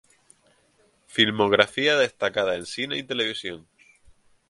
Filmografía 1.05 1.95
destacada 1.95 2.55
en 2.55 2.65
cine 2.65 2.97
y 2.97 3.03
televisión. 3.03 3.67